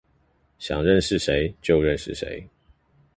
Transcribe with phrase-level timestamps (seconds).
[0.57, 2.49] 想認識誰就認識誰